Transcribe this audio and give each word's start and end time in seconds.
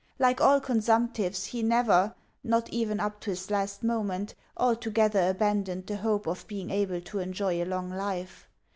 Like 0.17 0.41
all 0.41 0.59
consumptives, 0.59 1.45
he 1.45 1.61
never 1.61 2.15
not 2.43 2.67
even 2.69 2.99
up 2.99 3.19
to 3.19 3.29
his 3.29 3.51
last 3.51 3.83
moment 3.83 4.33
altogether 4.57 5.29
abandoned 5.29 5.85
the 5.85 5.97
hope 5.97 6.25
of 6.25 6.47
being 6.47 6.71
able 6.71 7.01
to 7.01 7.19
enjoy 7.19 7.61
a 7.61 7.65
long 7.65 7.91
life. 7.91 8.49